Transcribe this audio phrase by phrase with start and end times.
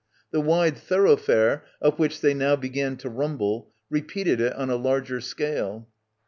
[0.31, 5.21] The wide thoroughfare, up which they now began to rumble, repeated it on a larger
[5.21, 5.89] scale.